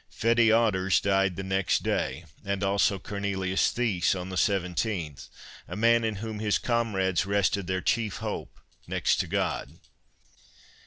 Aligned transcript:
Fettje 0.11 0.49
Otters 0.51 0.99
died 0.99 1.37
next 1.45 1.83
day, 1.83 2.25
and 2.43 2.63
also 2.63 2.97
Cornelius 2.97 3.69
Thysse 3.71 4.15
on 4.15 4.29
the 4.29 4.35
17th, 4.35 5.29
a 5.67 5.75
man 5.75 6.03
in 6.03 6.15
whom 6.15 6.39
his 6.39 6.57
comrades 6.57 7.27
rested 7.27 7.67
their 7.67 7.81
chief 7.81 8.17
hope 8.17 8.59
next 8.87 9.17
to 9.17 9.27
God. 9.27 9.73